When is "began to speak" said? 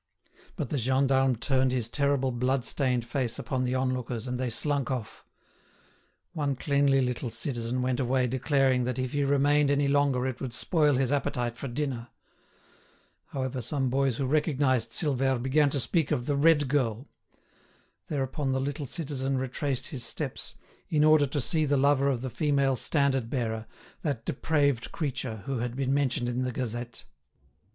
15.39-16.09